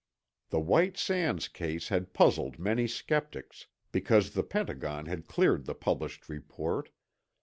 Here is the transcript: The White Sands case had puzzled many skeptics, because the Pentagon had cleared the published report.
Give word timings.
The 0.49 0.59
White 0.59 0.97
Sands 0.97 1.47
case 1.47 1.89
had 1.89 2.11
puzzled 2.11 2.57
many 2.57 2.87
skeptics, 2.87 3.67
because 3.91 4.31
the 4.31 4.41
Pentagon 4.41 5.05
had 5.05 5.27
cleared 5.27 5.65
the 5.67 5.75
published 5.75 6.27
report. 6.27 6.89